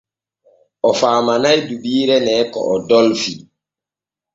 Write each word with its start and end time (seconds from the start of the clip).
O 0.89 0.91
faamanay 0.99 1.57
rubiire 1.67 2.17
ne 2.25 2.33
ko 2.51 2.59
o 2.73 2.75
dolfii. 2.89 3.41